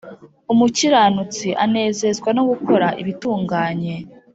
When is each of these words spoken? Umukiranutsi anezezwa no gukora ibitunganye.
Umukiranutsi 0.53 1.47
anezezwa 1.63 2.29
no 2.37 2.43
gukora 2.49 2.87
ibitunganye. 3.01 3.95